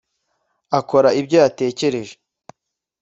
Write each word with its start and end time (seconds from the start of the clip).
akora 0.79 1.09
ibyo 1.19 1.37
yatekereje 1.43 2.15